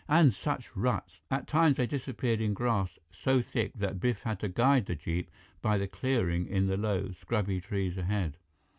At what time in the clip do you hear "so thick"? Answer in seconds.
3.11-3.73